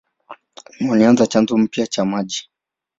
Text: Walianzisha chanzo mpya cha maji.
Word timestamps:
Walianzisha 0.89 1.27
chanzo 1.27 1.57
mpya 1.57 1.87
cha 1.87 2.05
maji. 2.05 2.49